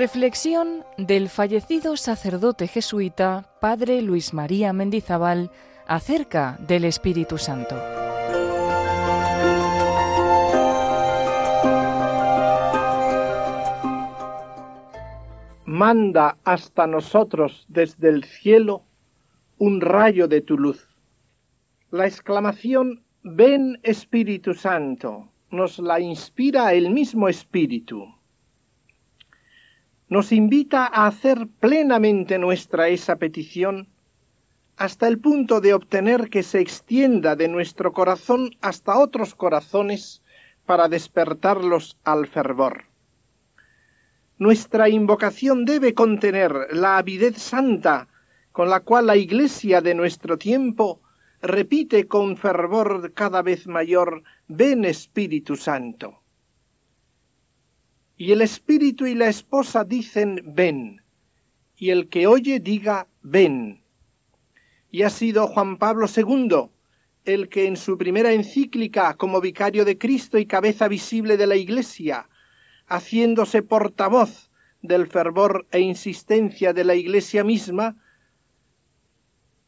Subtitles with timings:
[0.00, 5.50] Reflexión del fallecido sacerdote jesuita Padre Luis María Mendizábal
[5.86, 7.76] acerca del Espíritu Santo.
[15.66, 18.84] Manda hasta nosotros desde el cielo
[19.58, 20.96] un rayo de tu luz.
[21.90, 28.18] La exclamación Ven Espíritu Santo nos la inspira el mismo Espíritu
[30.10, 33.86] nos invita a hacer plenamente nuestra esa petición
[34.76, 40.20] hasta el punto de obtener que se extienda de nuestro corazón hasta otros corazones
[40.66, 42.86] para despertarlos al fervor.
[44.36, 48.08] Nuestra invocación debe contener la avidez santa
[48.50, 51.00] con la cual la Iglesia de nuestro tiempo
[51.40, 56.19] repite con fervor cada vez mayor Ven Espíritu Santo
[58.20, 61.00] y el espíritu y la esposa dicen ven,
[61.74, 63.80] y el que oye diga ven.
[64.90, 66.68] Y ha sido Juan Pablo II
[67.24, 71.56] el que en su primera encíclica como vicario de Cristo y cabeza visible de la
[71.56, 72.28] Iglesia,
[72.88, 74.50] haciéndose portavoz
[74.82, 77.96] del fervor e insistencia de la Iglesia misma,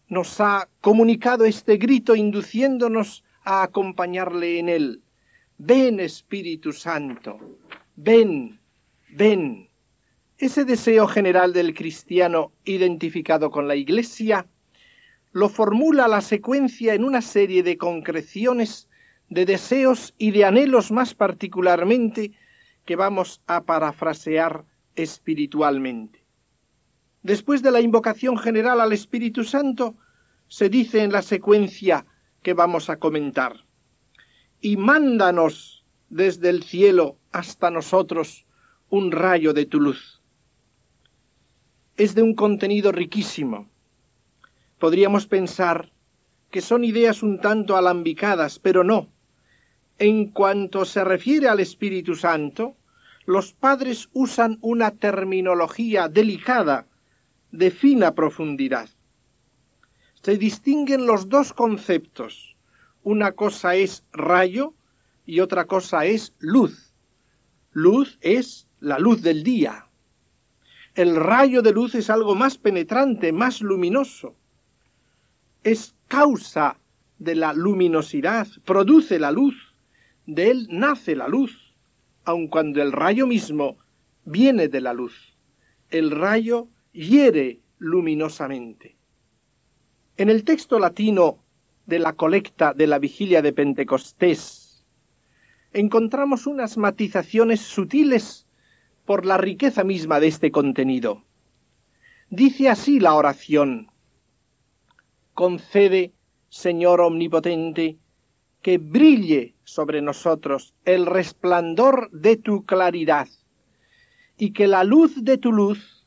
[0.09, 5.03] nos ha comunicado este grito induciéndonos a acompañarle en él.
[5.57, 7.39] Ven Espíritu Santo,
[7.97, 8.61] ven,
[9.11, 9.69] ven.
[10.39, 14.47] Ese deseo general del cristiano identificado con la Iglesia
[15.33, 18.89] lo formula la secuencia en una serie de concreciones
[19.29, 22.33] de deseos y de anhelos más particularmente
[22.85, 26.27] que vamos a parafrasear espiritualmente.
[27.23, 29.97] Después de la invocación general al Espíritu Santo,
[30.49, 32.05] se dice en la secuencia
[32.43, 33.65] que vamos a comentar,
[34.61, 38.47] y mándanos desde el cielo hasta nosotros
[38.89, 40.21] un rayo de tu luz.
[41.97, 43.69] Es de un contenido riquísimo.
[44.79, 45.93] Podríamos pensar
[46.51, 49.09] que son ideas un tanto alambicadas, pero no.
[49.99, 52.77] En cuanto se refiere al Espíritu Santo,
[53.25, 56.87] los padres usan una terminología delicada,
[57.51, 58.89] de fina profundidad.
[60.23, 62.57] Se distinguen los dos conceptos.
[63.03, 64.75] Una cosa es rayo
[65.27, 66.92] y otra cosa es luz.
[67.73, 69.87] Luz es la luz del día.
[70.95, 74.37] El rayo de luz es algo más penetrante, más luminoso.
[75.65, 76.79] Es causa
[77.19, 79.55] de la luminosidad, produce la luz,
[80.27, 81.75] de él nace la luz,
[82.25, 83.79] aun cuando el rayo mismo
[84.25, 85.37] viene de la luz.
[85.89, 88.97] El rayo hiere luminosamente.
[90.19, 91.43] En el texto latino
[91.87, 94.62] de la colecta de la vigilia de Pentecostés,
[95.73, 98.47] encontramos unas matizaciones sutiles
[99.05, 101.25] por la riqueza misma de este contenido.
[102.31, 103.91] Dice así la oración,
[105.35, 106.13] concede,
[106.49, 107.99] Señor Omnipotente,
[108.61, 113.29] que brille sobre nosotros el resplandor de tu claridad,
[114.37, 116.07] y que la luz de tu luz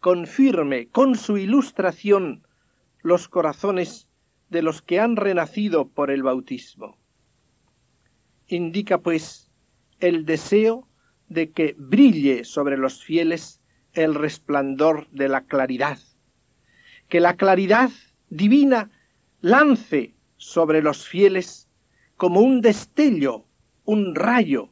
[0.00, 2.46] confirme con su ilustración
[3.02, 4.08] los corazones
[4.50, 6.96] de los que han renacido por el bautismo
[8.48, 9.50] indica pues
[10.00, 10.88] el deseo
[11.28, 13.60] de que brille sobre los fieles
[13.92, 15.98] el resplandor de la claridad,
[17.08, 17.90] que la claridad
[18.28, 18.90] divina
[19.40, 21.68] lance sobre los fieles
[22.16, 23.46] como un destello,
[23.84, 24.70] un rayo.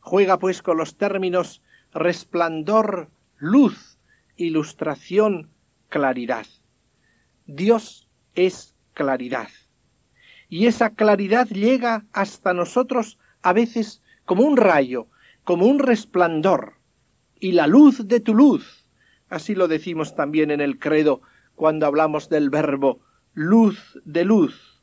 [0.00, 1.62] Juega pues con los términos
[1.92, 3.98] resplandor, luz,
[4.36, 5.50] ilustración,
[5.88, 6.46] claridad.
[7.46, 9.48] Dios es claridad
[10.54, 15.08] y esa claridad llega hasta nosotros a veces como un rayo,
[15.42, 16.74] como un resplandor,
[17.40, 18.86] y la luz de tu luz.
[19.28, 21.22] Así lo decimos también en el credo
[21.56, 23.00] cuando hablamos del verbo
[23.32, 24.80] luz de luz.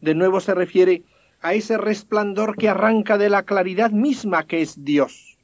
[0.00, 1.04] De nuevo se refiere
[1.42, 5.38] a ese resplandor que arranca de la claridad misma que es Dios.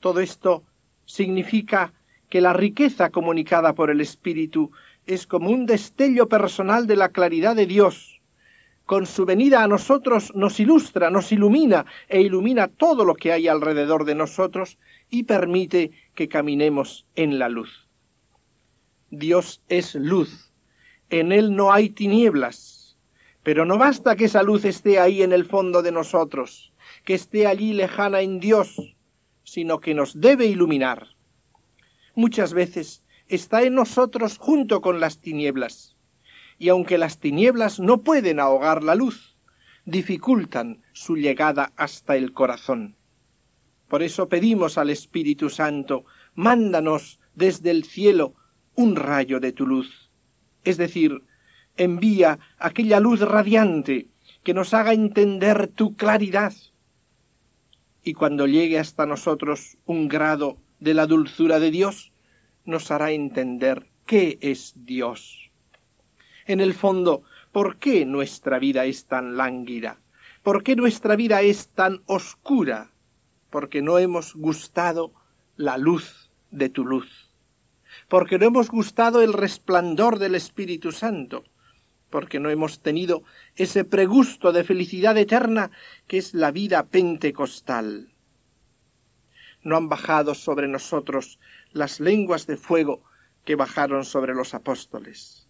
[0.00, 0.64] Todo esto
[1.04, 1.92] significa
[2.30, 4.72] que la riqueza comunicada por el Espíritu
[5.04, 8.19] es como un destello personal de la claridad de Dios,
[8.90, 13.46] con su venida a nosotros nos ilustra, nos ilumina e ilumina todo lo que hay
[13.46, 14.78] alrededor de nosotros
[15.08, 17.88] y permite que caminemos en la luz.
[19.10, 20.52] Dios es luz,
[21.08, 22.98] en Él no hay tinieblas,
[23.44, 26.72] pero no basta que esa luz esté ahí en el fondo de nosotros,
[27.04, 28.96] que esté allí lejana en Dios,
[29.44, 31.06] sino que nos debe iluminar.
[32.16, 35.94] Muchas veces está en nosotros junto con las tinieblas
[36.60, 39.34] y aunque las tinieblas no pueden ahogar la luz,
[39.86, 42.96] dificultan su llegada hasta el corazón.
[43.88, 46.04] Por eso pedimos al Espíritu Santo,
[46.34, 48.34] mándanos desde el cielo
[48.74, 50.10] un rayo de tu luz.
[50.62, 51.24] Es decir,
[51.78, 54.08] envía aquella luz radiante
[54.44, 56.52] que nos haga entender tu claridad.
[58.04, 62.12] Y cuando llegue hasta nosotros un grado de la dulzura de Dios,
[62.66, 65.49] nos hará entender qué es Dios.
[66.50, 70.00] En el fondo, ¿por qué nuestra vida es tan lánguida?
[70.42, 72.90] ¿Por qué nuestra vida es tan oscura?
[73.50, 75.12] Porque no hemos gustado
[75.56, 77.30] la luz de tu luz.
[78.08, 81.44] Porque no hemos gustado el resplandor del Espíritu Santo.
[82.10, 83.22] Porque no hemos tenido
[83.54, 85.70] ese pregusto de felicidad eterna
[86.08, 88.12] que es la vida pentecostal.
[89.62, 91.38] No han bajado sobre nosotros
[91.70, 93.04] las lenguas de fuego
[93.44, 95.46] que bajaron sobre los apóstoles.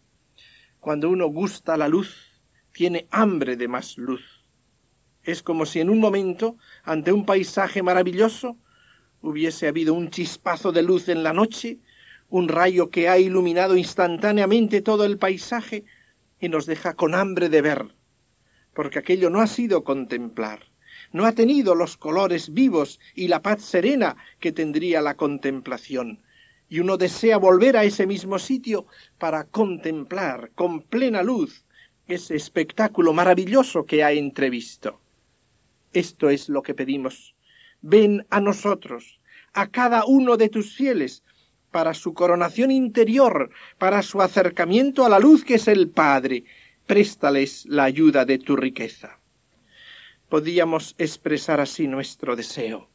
[0.81, 2.41] Cuando uno gusta la luz,
[2.73, 4.47] tiene hambre de más luz.
[5.23, 8.57] Es como si en un momento, ante un paisaje maravilloso,
[9.21, 11.81] hubiese habido un chispazo de luz en la noche,
[12.31, 15.85] un rayo que ha iluminado instantáneamente todo el paisaje
[16.41, 17.95] y nos deja con hambre de ver,
[18.73, 20.61] porque aquello no ha sido contemplar,
[21.13, 26.23] no ha tenido los colores vivos y la paz serena que tendría la contemplación,
[26.71, 28.87] y uno desea volver a ese mismo sitio
[29.19, 31.65] para contemplar con plena luz
[32.07, 35.01] ese espectáculo maravilloso que ha entrevisto.
[35.93, 37.35] Esto es lo que pedimos.
[37.83, 39.21] Ven a nosotros,
[39.53, 41.25] a cada uno de tus fieles,
[41.73, 46.45] para su coronación interior, para su acercamiento a la luz que es el Padre.
[46.87, 49.19] Préstales la ayuda de tu riqueza.
[50.29, 52.89] Podíamos expresar así nuestro deseo,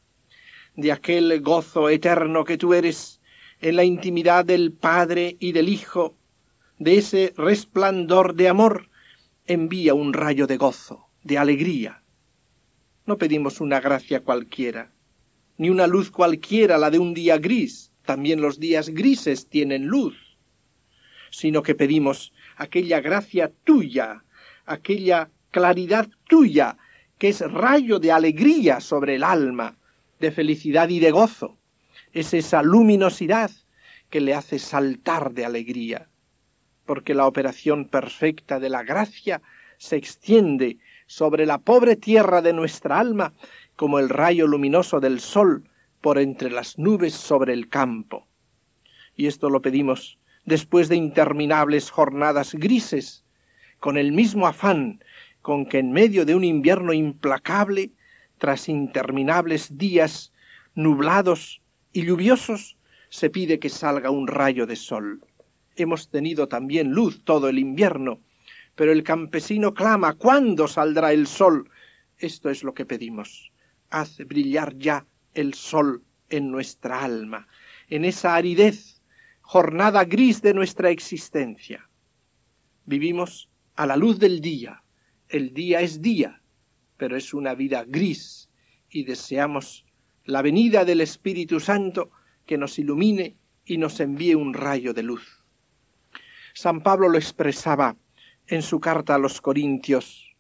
[0.75, 3.19] de aquel gozo eterno que tú eres
[3.65, 6.15] en la intimidad del Padre y del Hijo,
[6.77, 8.91] de ese resplandor de amor,
[9.47, 12.03] envía un rayo de gozo, de alegría.
[13.07, 14.91] No pedimos una gracia cualquiera,
[15.57, 20.38] ni una luz cualquiera, la de un día gris, también los días grises tienen luz,
[21.31, 24.25] sino que pedimos aquella gracia tuya,
[24.67, 26.77] aquella claridad tuya,
[27.17, 29.79] que es rayo de alegría sobre el alma,
[30.19, 31.57] de felicidad y de gozo,
[32.13, 33.51] es esa luminosidad
[34.09, 36.09] que le hace saltar de alegría,
[36.86, 39.42] porque la operación perfecta de la gracia
[39.77, 40.77] se extiende
[41.07, 43.33] sobre la pobre tierra de nuestra alma
[43.75, 45.69] como el rayo luminoso del sol
[46.01, 48.27] por entre las nubes sobre el campo.
[49.15, 53.24] Y esto lo pedimos después de interminables jornadas grises,
[53.80, 55.00] con el mismo afán
[55.45, 57.91] con que en medio de un invierno implacable,
[58.39, 60.33] tras interminables días
[60.74, 61.62] nublados
[61.95, 62.75] y lluviosos,
[63.07, 65.24] se pide que salga un rayo de sol.
[65.77, 68.19] Hemos tenido también luz todo el invierno,
[68.75, 71.69] pero el campesino clama ¿Cuándo saldrá el sol?
[72.18, 73.53] Esto es lo que pedimos.
[73.89, 77.47] Haz brillar ya el sol en nuestra alma,
[77.88, 79.01] en esa aridez,
[79.39, 81.89] jornada gris de nuestra existencia.
[82.86, 84.83] Vivimos a la luz del día.
[85.30, 86.41] El día es día,
[86.98, 88.50] pero es una vida gris
[88.89, 89.84] y deseamos
[90.25, 92.10] la venida del Espíritu Santo
[92.45, 93.36] que nos ilumine
[93.66, 95.45] y nos envíe un rayo de luz.
[96.54, 97.95] San Pablo lo expresaba
[98.48, 100.36] en su carta a los Corintios.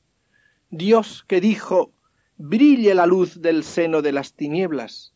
[0.69, 1.91] Dios que dijo,
[2.37, 5.13] brille la luz del seno de las tinieblas.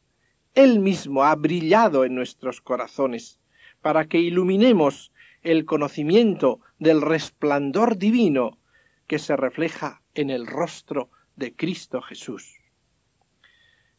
[0.55, 3.39] Él mismo ha brillado en nuestros corazones,
[3.81, 5.11] para que iluminemos
[5.41, 8.57] el conocimiento del resplandor divino
[9.07, 12.58] que se refleja en el rostro de Cristo Jesús.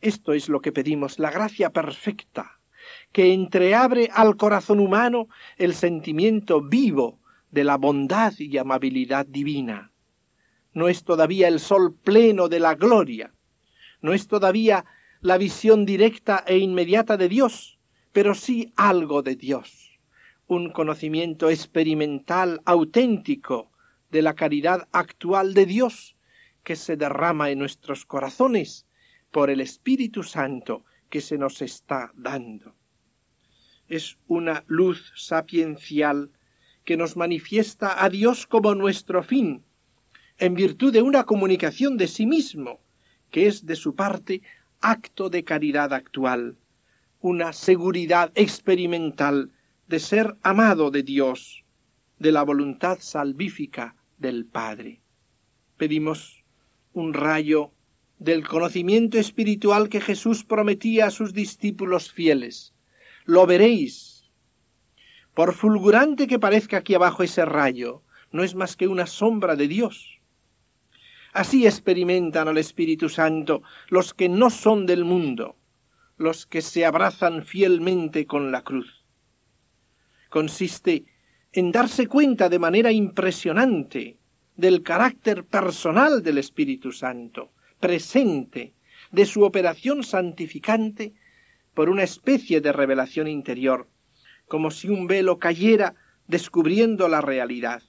[0.01, 2.59] Esto es lo que pedimos, la gracia perfecta,
[3.13, 5.29] que entreabre al corazón humano
[5.59, 9.93] el sentimiento vivo de la bondad y amabilidad divina.
[10.73, 13.35] No es todavía el sol pleno de la gloria,
[14.01, 14.87] no es todavía
[15.21, 17.79] la visión directa e inmediata de Dios,
[18.13, 20.01] pero sí algo de Dios,
[20.47, 23.71] un conocimiento experimental auténtico
[24.11, 26.17] de la caridad actual de Dios
[26.65, 28.87] que se derrama en nuestros corazones
[29.31, 32.75] por el Espíritu Santo que se nos está dando
[33.91, 36.31] es una luz sapiencial
[36.85, 39.65] que nos manifiesta a Dios como nuestro fin,
[40.39, 42.81] en virtud de una comunicación de sí mismo,
[43.31, 44.43] que es de su parte
[44.81, 46.57] acto de caridad actual,
[47.21, 49.51] una seguridad experimental
[49.89, 51.65] de ser amado de Dios,
[52.19, 55.03] de la voluntad salvífica del Padre.
[55.77, 56.45] Pedimos
[56.93, 57.73] un rayo
[58.21, 62.75] del conocimiento espiritual que Jesús prometía a sus discípulos fieles,
[63.25, 64.31] lo veréis.
[65.35, 69.69] Por fulgurante que parezca aquí abajo ese rayo, no es más que una sombra de
[69.69, 70.21] Dios.
[71.33, 75.57] Así experimentan al Espíritu Santo los que no son del mundo,
[76.19, 79.07] los que se abrazan fielmente con la cruz.
[80.29, 81.07] Consiste
[81.53, 84.19] en darse cuenta de manera impresionante
[84.57, 88.75] del carácter personal del Espíritu Santo, presente,
[89.11, 91.15] de su operación santificante,
[91.75, 93.89] por una especie de revelación interior,
[94.47, 95.95] como si un velo cayera
[96.29, 97.83] descubriendo la realidad,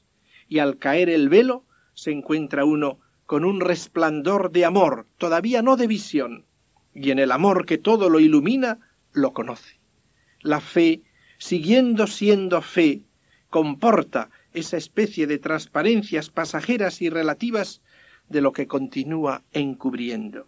[0.47, 5.77] y al caer el velo se encuentra uno con un resplandor de amor, todavía no
[5.77, 6.45] de visión,
[6.93, 8.79] y en el amor que todo lo ilumina,
[9.13, 9.79] lo conoce.
[10.41, 11.03] La fe,
[11.37, 13.03] siguiendo siendo fe,
[13.49, 17.81] comporta esa especie de transparencias pasajeras y relativas
[18.31, 20.47] de lo que continúa encubriendo.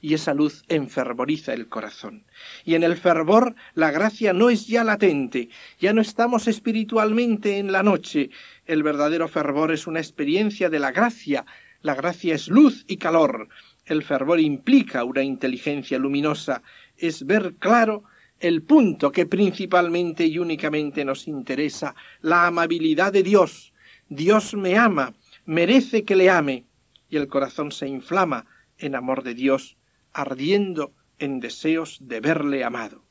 [0.00, 2.24] Y esa luz enfervoriza el corazón.
[2.64, 5.48] Y en el fervor la gracia no es ya latente,
[5.78, 8.30] ya no estamos espiritualmente en la noche.
[8.66, 11.46] El verdadero fervor es una experiencia de la gracia.
[11.82, 13.48] La gracia es luz y calor.
[13.84, 16.62] El fervor implica una inteligencia luminosa,
[16.96, 18.04] es ver claro
[18.38, 23.72] el punto que principalmente y únicamente nos interesa, la amabilidad de Dios.
[24.08, 25.14] Dios me ama,
[25.46, 26.64] merece que le ame,
[27.12, 28.46] y el corazón se inflama
[28.78, 29.76] en amor de Dios,
[30.14, 33.04] ardiendo en deseos de verle amado.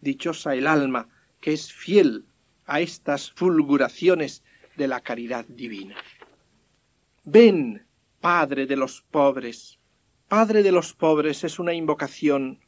[0.00, 1.08] Dichosa el alma
[1.40, 2.26] que es fiel
[2.66, 4.44] a estas fulguraciones
[4.76, 5.96] de la caridad divina.
[7.24, 7.84] Ven,
[8.20, 9.80] Padre de los pobres,
[10.28, 12.60] Padre de los pobres es una invocación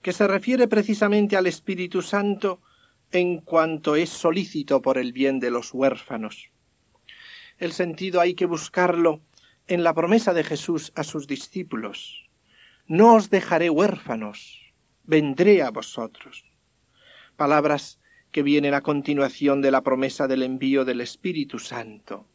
[0.00, 2.62] que se refiere precisamente al Espíritu Santo
[3.12, 6.48] en cuanto es solícito por el bien de los huérfanos.
[7.58, 9.20] El sentido hay que buscarlo
[9.68, 12.28] en la promesa de Jesús a sus discípulos.
[12.86, 14.72] No os dejaré huérfanos,
[15.04, 16.44] vendré a vosotros.
[17.36, 18.00] Palabras
[18.32, 22.26] que vienen a continuación de la promesa del envío del Espíritu Santo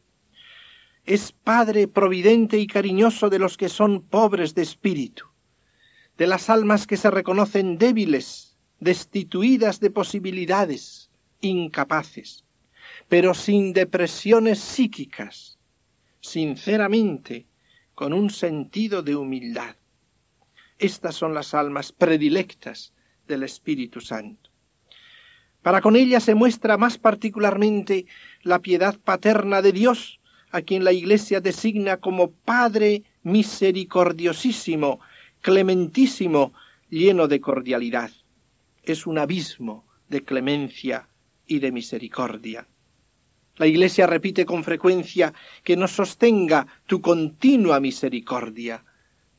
[1.06, 5.26] es Padre providente y cariñoso de los que son pobres de espíritu,
[6.18, 11.10] de las almas que se reconocen débiles, destituidas de posibilidades,
[11.42, 12.46] incapaces,
[13.10, 15.53] pero sin depresiones psíquicas,
[16.24, 17.46] sinceramente,
[17.94, 19.76] con un sentido de humildad.
[20.80, 22.94] Estas son las almas predilectas
[23.28, 24.50] del Espíritu Santo.
[25.62, 28.06] Para con ellas se muestra más particularmente
[28.42, 35.00] la piedad paterna de Dios, a quien la Iglesia designa como Padre misericordiosísimo,
[35.42, 36.54] clementísimo,
[36.90, 38.12] lleno de cordialidad.
[38.84, 41.10] Es un abismo de clemencia
[41.48, 42.68] y de misericordia.
[43.58, 45.34] La Iglesia repite con frecuencia
[45.64, 48.84] que nos sostenga tu continua misericordia,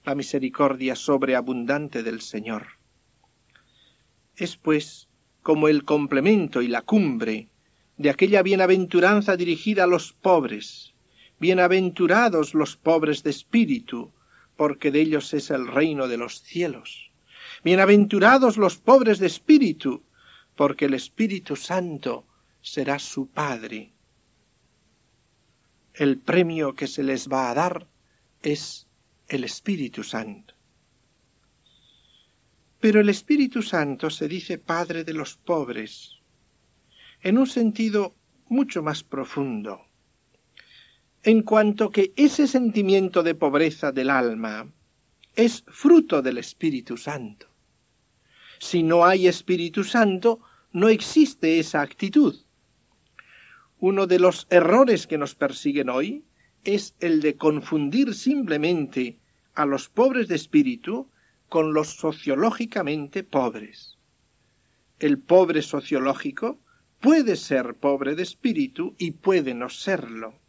[0.05, 2.67] la misericordia sobreabundante del Señor.
[4.37, 5.09] Es pues
[5.43, 7.49] como el complemento y la cumbre
[7.97, 10.95] de aquella bienaventuranza dirigida a los pobres,
[11.41, 14.13] Bienaventurados los pobres de espíritu,
[14.57, 17.11] porque de ellos es el reino de los cielos.
[17.65, 20.05] Bienaventurados los pobres de espíritu,
[20.55, 22.25] porque el Espíritu Santo
[22.63, 23.94] será su Padre.
[25.95, 27.87] El premio que se les va a dar
[28.43, 28.87] es
[29.29, 30.55] el Espíritu Santo.
[32.81, 36.21] Pero el Espíritu Santo se dice Padre de los pobres,
[37.23, 38.15] en un sentido
[38.49, 39.87] mucho más profundo
[41.25, 44.71] en cuanto que ese sentimiento de pobreza del alma
[45.35, 47.47] es fruto del Espíritu Santo.
[48.59, 50.41] Si no hay Espíritu Santo,
[50.73, 52.37] no existe esa actitud.
[53.87, 56.25] Uno de los errores que nos persiguen hoy
[56.65, 59.19] es el de confundir simplemente
[59.53, 61.11] a los pobres de espíritu
[61.51, 63.99] con los sociológicamente pobres.
[64.99, 66.63] El pobre sociológico
[66.99, 70.41] puede ser pobre de espíritu y puede no serlo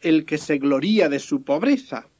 [0.00, 2.10] el que se gloría de su pobreza,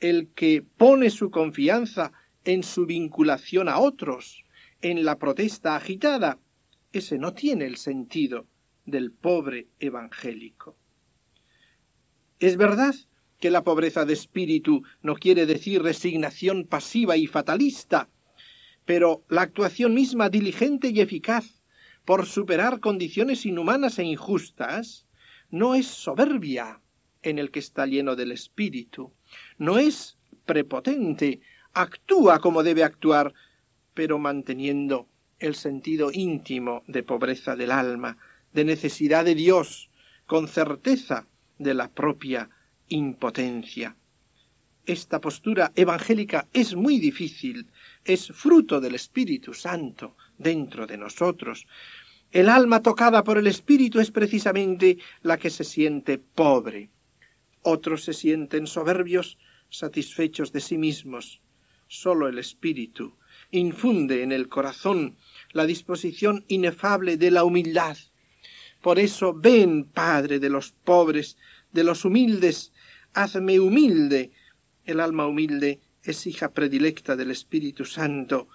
[0.00, 2.12] el que pone su confianza
[2.44, 4.44] en su vinculación a otros,
[4.82, 6.38] en la protesta agitada,
[6.92, 8.51] ese no tiene el sentido
[8.84, 10.76] del pobre evangélico.
[12.38, 12.94] Es verdad
[13.38, 18.08] que la pobreza de espíritu no quiere decir resignación pasiva y fatalista,
[18.84, 21.62] pero la actuación misma diligente y eficaz
[22.04, 25.06] por superar condiciones inhumanas e injustas
[25.50, 26.80] no es soberbia,
[27.22, 29.12] en el que está lleno del Espíritu.
[29.58, 31.40] No es prepotente,
[31.72, 33.32] actúa como debe actuar,
[33.94, 35.08] pero manteniendo
[35.38, 38.16] el sentido íntimo de pobreza del alma,
[38.52, 39.90] de necesidad de Dios,
[40.26, 41.26] con certeza
[41.58, 42.50] de la propia
[42.88, 43.96] impotencia.
[44.84, 47.68] Esta postura evangélica es muy difícil,
[48.04, 51.66] es fruto del Espíritu Santo dentro de nosotros.
[52.32, 56.90] El alma tocada por el Espíritu es precisamente la que se siente pobre,
[57.62, 59.38] otros se sienten soberbios,
[59.70, 61.40] satisfechos de sí mismos.
[61.86, 63.16] Sólo el Espíritu,
[63.52, 65.16] infunde en el corazón
[65.52, 67.96] la disposición inefable de la humildad.
[68.82, 71.38] Por eso ven, Padre de los pobres,
[71.72, 72.72] de los humildes,
[73.14, 74.32] hazme humilde.
[74.84, 78.48] El alma humilde es hija predilecta del Espíritu Santo,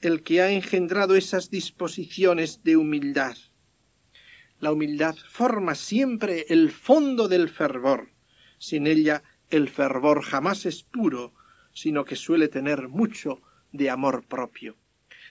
[0.00, 3.36] el que ha engendrado esas disposiciones de humildad.
[4.58, 8.10] La humildad forma siempre el fondo del fervor.
[8.58, 11.32] Sin ella el fervor jamás es puro,
[11.72, 13.40] sino que suele tener mucho
[13.72, 14.76] de amor propio.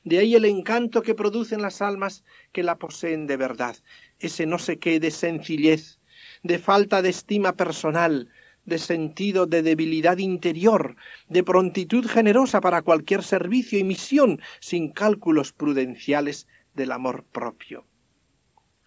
[0.03, 3.75] De ahí el encanto que producen las almas que la poseen de verdad,
[4.19, 5.99] ese no sé qué de sencillez,
[6.43, 8.29] de falta de estima personal,
[8.65, 10.95] de sentido de debilidad interior,
[11.27, 17.85] de prontitud generosa para cualquier servicio y misión, sin cálculos prudenciales del amor propio.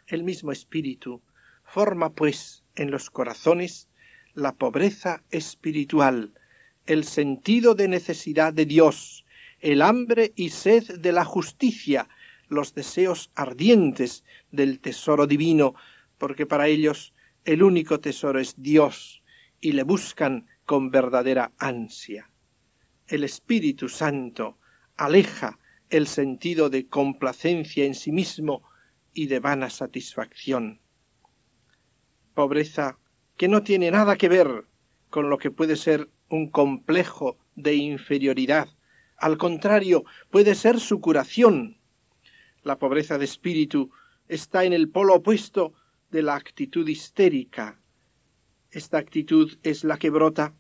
[0.07, 1.23] El mismo espíritu
[1.65, 3.89] forma, pues, en los corazones
[4.35, 6.33] la pobreza espiritual,
[6.87, 9.22] el sentido de necesidad de Dios,
[9.63, 12.09] el hambre y sed de la justicia,
[12.49, 15.75] los deseos ardientes del tesoro divino,
[16.19, 17.15] porque para ellos
[17.45, 19.23] el único tesoro es Dios,
[19.61, 22.29] y le buscan con verdadera ansia.
[23.07, 24.59] El Espíritu Santo
[24.97, 25.59] aleja
[25.91, 28.63] el sentido de complacencia en sí mismo
[29.15, 30.81] y de vana satisfacción.
[32.35, 32.99] Pobreza
[33.37, 34.65] que no tiene nada que ver
[35.11, 38.69] con lo que puede ser un complejo de inferioridad.
[39.23, 41.79] Al contrario, puede ser su curación.
[42.65, 43.93] La pobreza de espíritu
[44.27, 45.75] está en el polo opuesto
[46.11, 47.79] de la actitud histérica.
[48.73, 50.55] Esta actitud es la que brota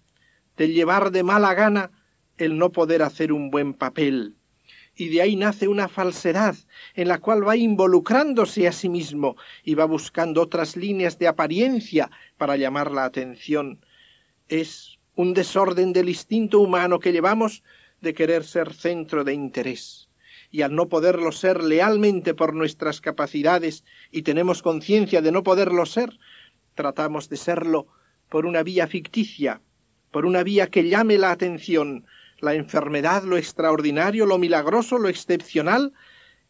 [0.57, 1.90] del llevar de mala gana
[2.38, 4.37] el no poder hacer un buen papel,
[4.95, 6.54] y de ahí nace una falsedad
[6.95, 12.12] en la cual va involucrándose a sí mismo y va buscando otras líneas de apariencia
[12.37, 13.85] para llamar la atención.
[14.47, 17.64] Es un desorden del instinto humano que llevamos
[18.02, 20.10] de querer ser centro de interés.
[20.50, 25.86] Y al no poderlo ser lealmente por nuestras capacidades y tenemos conciencia de no poderlo
[25.86, 26.19] ser,
[26.75, 27.86] tratamos de serlo
[28.28, 29.62] por una vía ficticia,
[30.10, 32.04] por una vía que llame la atención,
[32.38, 35.95] la enfermedad, lo extraordinario, lo milagroso, lo excepcional,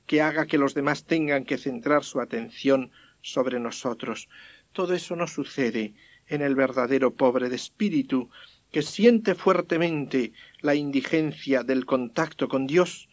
[0.06, 4.28] que haga que los demás tengan que centrar su atención sobre nosotros.
[4.72, 5.94] Todo eso no sucede
[6.26, 8.30] en el verdadero pobre de espíritu,
[8.72, 13.08] que siente fuertemente la indigencia del contacto con Dios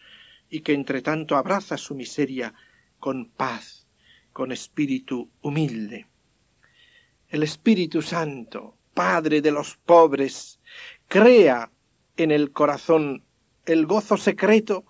[0.49, 2.53] y que entre tanto abraza su miseria
[2.97, 3.85] con paz,
[4.31, 6.07] con espíritu humilde.
[7.27, 10.59] El Espíritu Santo, Padre de los pobres,
[11.07, 11.69] crea
[12.17, 13.23] en el corazón
[13.65, 14.85] el gozo secreto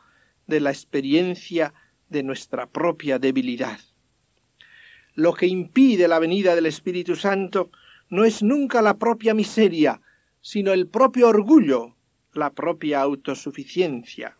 [0.47, 1.73] de la experiencia
[2.07, 3.79] de nuestra propia debilidad.
[5.15, 7.71] Lo que impide la venida del Espíritu Santo
[8.09, 10.01] no es nunca la propia miseria,
[10.41, 11.95] sino el propio orgullo,
[12.33, 14.37] la propia autosuficiencia.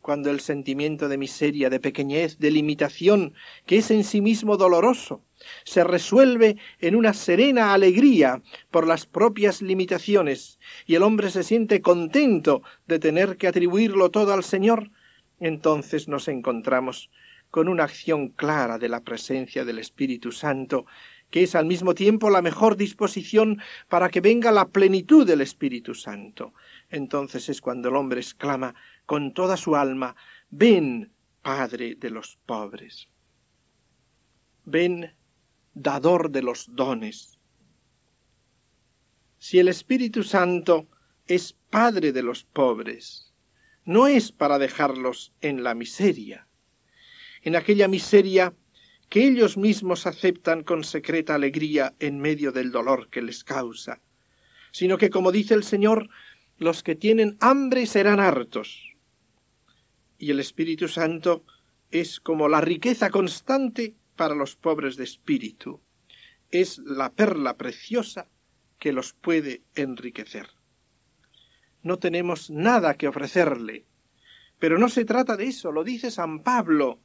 [0.00, 3.34] Cuando el sentimiento de miseria, de pequeñez, de limitación,
[3.66, 5.24] que es en sí mismo doloroso,
[5.64, 11.82] se resuelve en una serena alegría por las propias limitaciones, y el hombre se siente
[11.82, 14.90] contento de tener que atribuirlo todo al Señor,
[15.40, 17.10] entonces nos encontramos
[17.50, 20.86] con una acción clara de la presencia del Espíritu Santo
[21.36, 25.94] que es al mismo tiempo la mejor disposición para que venga la plenitud del Espíritu
[25.94, 26.54] Santo.
[26.88, 30.16] Entonces es cuando el hombre exclama con toda su alma,
[30.48, 33.10] ven, Padre de los pobres.
[34.64, 35.14] Ven,
[35.74, 37.38] dador de los dones.
[39.36, 40.86] Si el Espíritu Santo
[41.26, 43.34] es Padre de los pobres,
[43.84, 46.48] no es para dejarlos en la miseria.
[47.42, 48.54] En aquella miseria
[49.08, 54.00] que ellos mismos aceptan con secreta alegría en medio del dolor que les causa,
[54.72, 56.08] sino que, como dice el Señor,
[56.58, 58.94] los que tienen hambre serán hartos.
[60.18, 61.44] Y el Espíritu Santo
[61.90, 65.80] es como la riqueza constante para los pobres de espíritu,
[66.50, 68.28] es la perla preciosa
[68.78, 70.48] que los puede enriquecer.
[71.82, 73.84] No tenemos nada que ofrecerle,
[74.58, 77.00] pero no se trata de eso, lo dice San Pablo,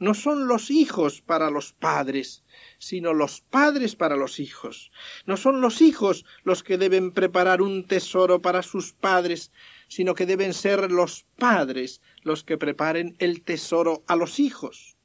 [0.00, 2.42] no son los hijos para los padres,
[2.78, 4.90] sino los padres para los hijos.
[5.26, 9.52] No son los hijos los que deben preparar un tesoro para sus padres,
[9.88, 14.96] sino que deben ser los padres los que preparen el tesoro a los hijos.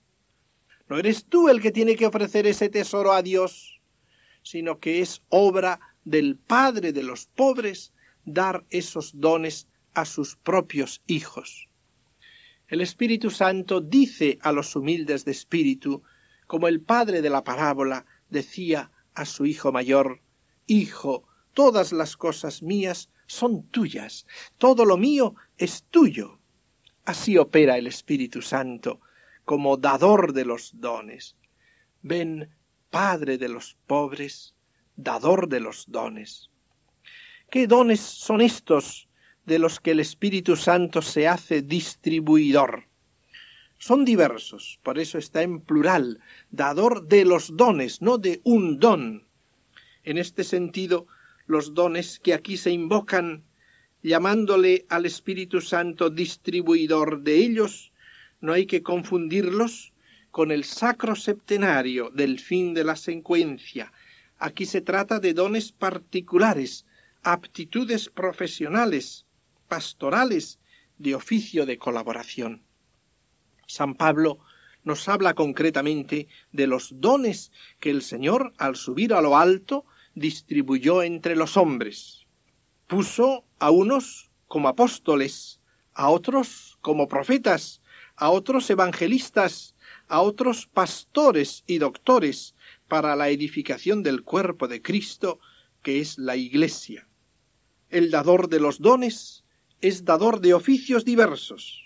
[0.88, 3.82] No eres tú el que tiene que ofrecer ese tesoro a Dios,
[4.44, 7.92] sino que es obra del Padre de los pobres
[8.24, 11.68] dar esos dones a sus propios hijos.
[12.76, 16.04] El Espíritu Santo dice a los humildes de espíritu,
[16.46, 20.20] como el padre de la parábola decía a su hijo mayor,
[20.68, 26.42] Hijo, todas las cosas mías son tuyas, todo lo mío es tuyo.
[27.06, 29.00] Así opera el Espíritu Santo
[29.46, 31.38] como dador de los dones.
[32.02, 32.50] Ven,
[32.90, 34.54] Padre de los pobres,
[34.98, 36.50] dador de los dones.
[37.50, 39.05] ¿Qué dones son estos
[39.46, 42.86] de los que el Espíritu Santo se hace distribuidor?
[43.78, 49.28] Son diversos, por eso está en plural, dador de los dones, no de un don.
[50.04, 51.08] En este sentido,
[51.46, 53.44] los dones que aquí se invocan,
[54.02, 57.92] llamándole al Espíritu Santo distribuidor de ellos,
[58.42, 59.94] no hay que confundirlos
[60.32, 63.92] con el sacro septenario del fin de la secuencia.
[64.38, 66.86] Aquí se trata de dones particulares,
[67.24, 69.26] aptitudes profesionales,
[69.67, 70.60] pastorales,
[70.97, 72.63] de oficio de colaboración.
[73.67, 74.39] San Pablo
[74.84, 81.04] nos habla concretamente de los dones que el Señor, al subir a lo alto, distribuyó
[81.04, 82.25] entre los hombres.
[82.88, 85.60] Puso a unos como apóstoles,
[85.93, 87.82] a otros como profetas,
[88.15, 89.75] a otros evangelistas,
[90.08, 92.56] a otros pastores y doctores
[92.88, 95.39] para la edificación del cuerpo de Cristo,
[95.82, 97.08] que es la Iglesia.
[97.89, 99.45] El dador de los dones
[99.88, 101.84] es dador de oficios diversos.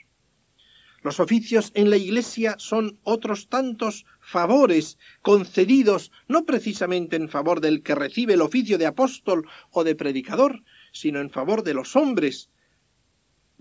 [1.02, 7.84] Los oficios en la Iglesia son otros tantos favores concedidos no precisamente en favor del
[7.84, 12.50] que recibe el oficio de apóstol o de predicador, sino en favor de los hombres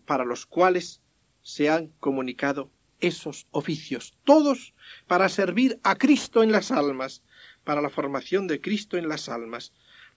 [0.04, 1.02] para los cuales
[1.42, 2.70] se han comunicado
[3.00, 4.72] esos oficios, todos
[5.08, 7.24] para servir a Cristo en las almas,
[7.64, 9.72] para la formación de Cristo en las almas.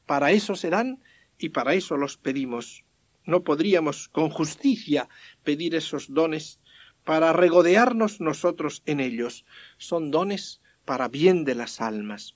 [0.06, 1.02] Para eso se dan
[1.40, 2.84] y para eso los pedimos.
[3.26, 5.08] No podríamos con justicia
[5.44, 6.60] pedir esos dones
[7.04, 9.46] para regodearnos nosotros en ellos.
[9.78, 12.36] Son dones para bien de las almas.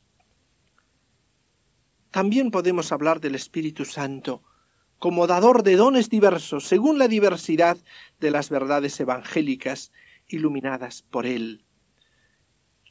[2.12, 4.44] También podemos hablar del Espíritu Santo
[5.00, 7.78] como dador de dones diversos según la diversidad
[8.20, 9.92] de las verdades evangélicas
[10.28, 11.66] iluminadas por él.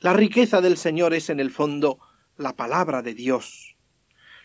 [0.01, 1.99] La riqueza del Señor es en el fondo
[2.37, 3.77] la palabra de Dios.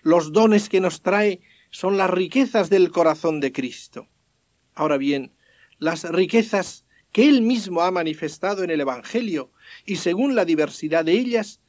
[0.01, 4.07] Los dones que nos trae son las riquezas del corazón de Cristo.
[4.73, 5.33] Ahora bien,
[5.77, 9.51] las riquezas que Él mismo ha manifestado en el Evangelio,
[9.85, 11.61] y según la diversidad de ellas,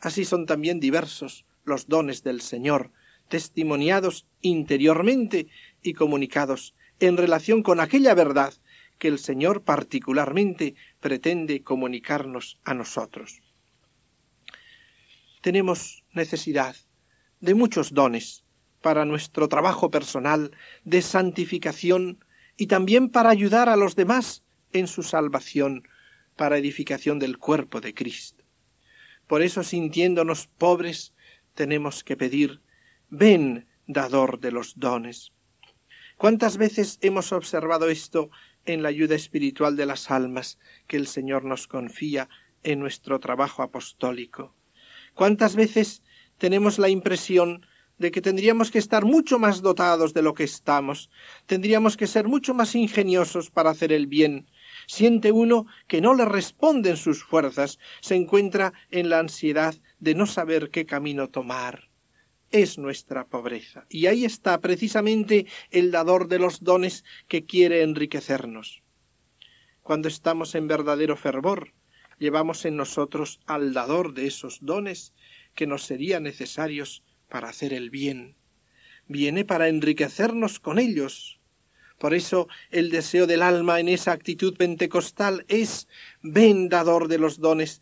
[0.00, 2.92] así son también diversos los dones del Señor,
[3.28, 5.48] testimoniados interiormente
[5.82, 8.54] y comunicados en relación con aquella verdad
[8.98, 13.40] que el Señor particularmente pretende comunicarnos a nosotros.
[15.40, 16.76] Tenemos necesidad
[17.40, 18.43] de muchos dones
[18.84, 20.50] para nuestro trabajo personal
[20.84, 22.22] de santificación
[22.58, 24.44] y también para ayudar a los demás
[24.74, 25.88] en su salvación
[26.36, 28.44] para edificación del cuerpo de Cristo.
[29.26, 31.14] Por eso, sintiéndonos pobres,
[31.54, 32.60] tenemos que pedir,
[33.08, 35.32] ven, dador de los dones.
[36.18, 38.28] ¿Cuántas veces hemos observado esto
[38.66, 42.28] en la ayuda espiritual de las almas que el Señor nos confía
[42.62, 44.54] en nuestro trabajo apostólico?
[45.14, 46.02] ¿Cuántas veces
[46.36, 47.64] tenemos la impresión
[47.98, 51.10] de que tendríamos que estar mucho más dotados de lo que estamos,
[51.46, 54.46] tendríamos que ser mucho más ingeniosos para hacer el bien,
[54.86, 60.26] Siente uno que no le responden sus fuerzas, se encuentra en la ansiedad de no
[60.26, 61.88] saber qué camino tomar.
[62.50, 63.86] Es nuestra pobreza.
[63.88, 68.82] Y ahí está precisamente el dador de los dones que quiere enriquecernos.
[69.82, 71.72] Cuando estamos en verdadero fervor,
[72.18, 75.14] llevamos en nosotros al dador de esos dones
[75.54, 78.36] que nos serían necesarios para hacer el bien.
[79.06, 81.40] Viene para enriquecernos con ellos,
[81.98, 85.88] por eso el deseo del alma en esa actitud pentecostal es
[86.22, 87.80] ven dador de los dones.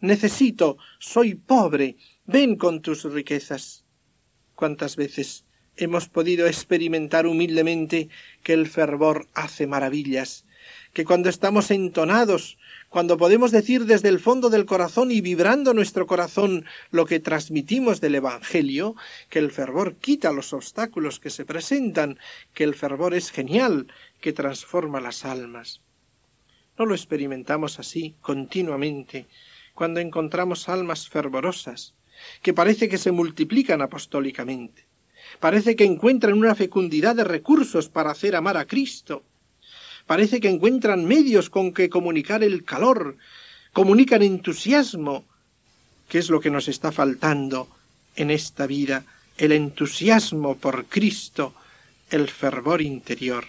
[0.00, 3.84] Necesito, soy pobre, ven con tus riquezas.
[4.54, 5.44] ¿Cuántas veces
[5.76, 8.08] hemos podido experimentar humildemente
[8.42, 10.44] que el fervor hace maravillas,
[10.92, 12.58] que cuando estamos entonados
[12.90, 18.00] cuando podemos decir desde el fondo del corazón y vibrando nuestro corazón lo que transmitimos
[18.00, 18.96] del Evangelio,
[19.28, 22.18] que el fervor quita los obstáculos que se presentan,
[22.52, 23.86] que el fervor es genial,
[24.20, 25.80] que transforma las almas.
[26.76, 29.28] No lo experimentamos así continuamente
[29.72, 31.94] cuando encontramos almas fervorosas,
[32.42, 34.84] que parece que se multiplican apostólicamente,
[35.38, 39.22] parece que encuentran una fecundidad de recursos para hacer amar a Cristo,
[40.06, 43.16] Parece que encuentran medios con que comunicar el calor,
[43.72, 45.24] comunican entusiasmo,
[46.08, 47.68] que es lo que nos está faltando
[48.16, 49.04] en esta vida,
[49.38, 51.54] el entusiasmo por Cristo,
[52.10, 53.46] el fervor interior.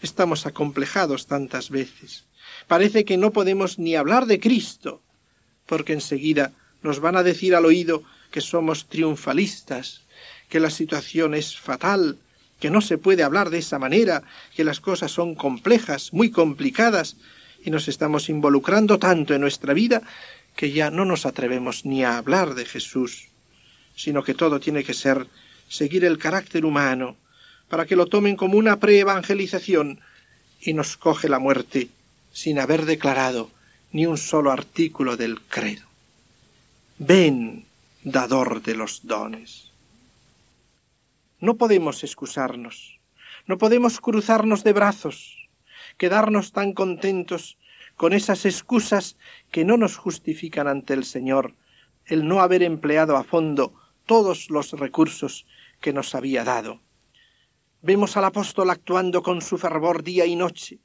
[0.00, 2.24] Estamos acomplejados tantas veces.
[2.68, 5.02] Parece que no podemos ni hablar de Cristo,
[5.66, 10.02] porque enseguida nos van a decir al oído que somos triunfalistas,
[10.48, 12.18] que la situación es fatal,
[12.60, 14.22] que no se puede hablar de esa manera,
[14.54, 17.16] que las cosas son complejas, muy complicadas,
[17.64, 20.02] y nos estamos involucrando tanto en nuestra vida
[20.56, 23.28] que ya no nos atrevemos ni a hablar de Jesús,
[23.96, 25.26] sino que todo tiene que ser
[25.68, 27.16] seguir el carácter humano,
[27.68, 30.00] para que lo tomen como una preevangelización
[30.60, 31.88] y nos coge la muerte
[32.32, 33.50] sin haber declarado
[33.92, 35.86] ni un solo artículo del credo.
[36.98, 37.64] Ven,
[38.02, 39.69] dador de los dones.
[41.40, 43.00] No podemos excusarnos,
[43.46, 45.48] no podemos cruzarnos de brazos,
[45.96, 47.56] quedarnos tan contentos
[47.96, 49.16] con esas excusas
[49.50, 51.54] que no nos justifican ante el Señor
[52.04, 53.72] el no haber empleado a fondo
[54.04, 55.46] todos los recursos
[55.80, 56.80] que nos había dado.
[57.80, 60.80] Vemos al apóstol actuando con su fervor día y noche,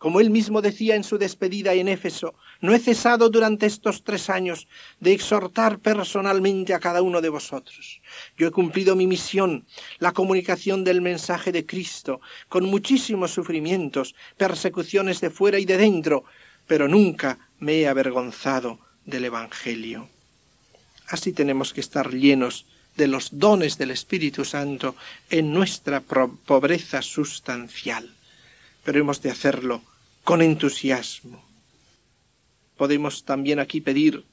[0.00, 4.30] como él mismo decía en su despedida en Éfeso, no he cesado durante estos tres
[4.30, 4.66] años
[4.98, 8.00] de exhortar personalmente a cada uno de vosotros.
[8.38, 9.66] Yo he cumplido mi misión,
[9.98, 16.24] la comunicación del mensaje de Cristo, con muchísimos sufrimientos, persecuciones de fuera y de dentro,
[16.66, 20.08] pero nunca me he avergonzado del Evangelio.
[21.08, 22.64] Así tenemos que estar llenos
[22.96, 24.96] de los dones del Espíritu Santo
[25.28, 28.14] en nuestra pobreza sustancial.
[28.82, 29.82] Pero hemos de hacerlo
[30.24, 31.44] con entusiasmo.
[32.76, 34.24] Podemos también aquí pedir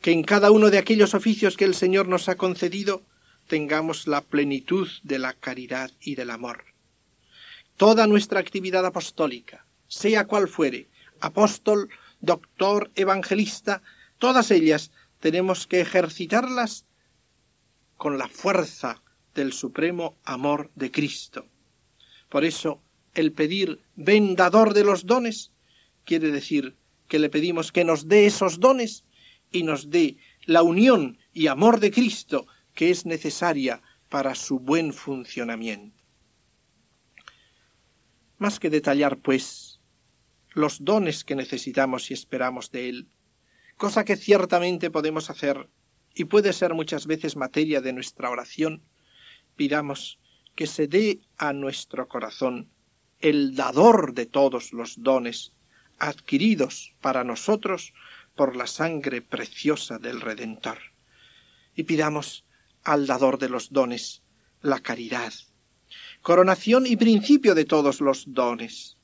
[0.00, 3.02] que en cada uno de aquellos oficios que el Señor nos ha concedido
[3.46, 6.64] tengamos la plenitud de la caridad y del amor.
[7.76, 10.88] Toda nuestra actividad apostólica, sea cual fuere,
[11.20, 11.88] apóstol,
[12.20, 13.82] doctor, evangelista,
[14.18, 14.90] todas ellas
[15.20, 16.84] tenemos que ejercitarlas
[17.96, 19.02] con la fuerza
[19.34, 21.46] del supremo amor de Cristo.
[22.28, 22.80] Por eso
[23.14, 25.52] el pedir vendador de los dones
[26.04, 26.76] quiere decir
[27.08, 29.04] que le pedimos que nos dé esos dones
[29.50, 34.92] y nos dé la unión y amor de Cristo que es necesaria para su buen
[34.92, 36.02] funcionamiento.
[38.38, 39.80] Más que detallar, pues,
[40.52, 43.08] los dones que necesitamos y esperamos de Él,
[43.76, 45.68] cosa que ciertamente podemos hacer
[46.14, 48.82] y puede ser muchas veces materia de nuestra oración,
[49.56, 50.18] pidamos
[50.54, 52.70] que se dé a nuestro corazón
[53.24, 55.52] el dador de todos los dones
[55.98, 57.94] adquiridos para nosotros
[58.36, 60.76] por la sangre preciosa del Redentor.
[61.74, 62.44] Y pidamos
[62.82, 64.20] al dador de los dones
[64.60, 65.32] la caridad,
[66.20, 68.98] coronación y principio de todos los dones.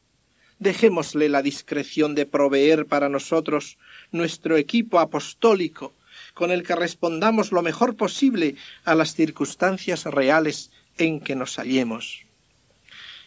[0.59, 3.79] Dejémosle la discreción de proveer para nosotros
[4.13, 5.95] nuestro equipo apostólico,
[6.35, 12.27] con el que respondamos lo mejor posible a las circunstancias reales en que nos hallemos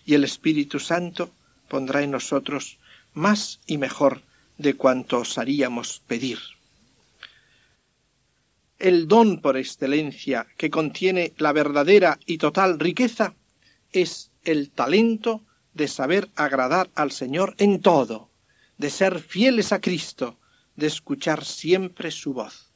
[0.05, 1.31] y el Espíritu Santo
[1.67, 2.77] pondrá en nosotros
[3.13, 4.21] más y mejor
[4.57, 6.39] de cuanto osaríamos pedir.
[8.79, 13.33] El don por excelencia que contiene la verdadera y total riqueza
[13.91, 15.41] es el talento
[15.73, 18.29] de saber agradar al Señor en todo,
[18.77, 20.37] de ser fieles a Cristo,
[20.75, 22.71] de escuchar siempre su voz,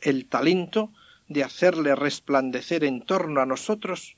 [0.00, 0.92] el talento
[1.28, 4.16] de hacerle resplandecer en torno a nosotros,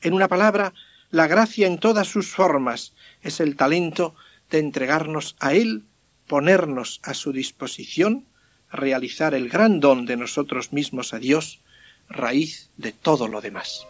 [0.00, 0.72] en una palabra,
[1.10, 2.92] la gracia en todas sus formas
[3.22, 4.14] es el talento
[4.50, 5.84] de entregarnos a Él,
[6.26, 8.24] ponernos a su disposición,
[8.70, 11.60] realizar el gran don de nosotros mismos a Dios,
[12.08, 13.86] raíz de todo lo demás.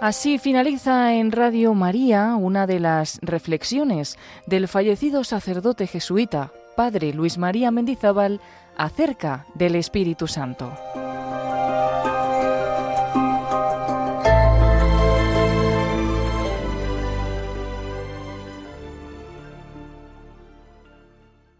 [0.00, 7.38] Así finaliza en Radio María una de las reflexiones del fallecido sacerdote jesuita, padre Luis
[7.38, 8.40] María Mendizábal,
[8.76, 10.72] acerca del Espíritu Santo.